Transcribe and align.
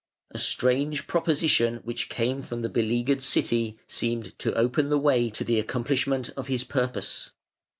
A 0.31 0.39
strange 0.39 1.05
proposition 1.05 1.75
which 1.83 2.09
came 2.09 2.41
from 2.41 2.63
the 2.63 2.69
beleaguered 2.69 3.21
city 3.21 3.77
seemed 3.85 4.33
to 4.39 4.51
open 4.55 4.89
the 4.89 4.97
way 4.97 5.29
to 5.29 5.43
the 5.43 5.59
accomplishment 5.59 6.31
of 6.35 6.47
his 6.47 6.63
purpose. 6.63 7.29